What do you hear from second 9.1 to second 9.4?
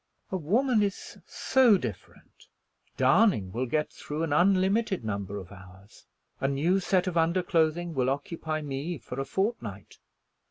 a